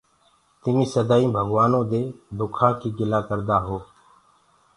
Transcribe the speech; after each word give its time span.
تمي 0.61 0.85
سڌئينٚ 0.93 1.33
ڀگوآنو 1.35 1.81
دي 1.91 2.01
دُکآ 2.37 2.69
ڪي 2.79 2.89
گِلآ 2.97 3.19
ڪردآ 3.27 3.57
هو۔ 3.65 3.77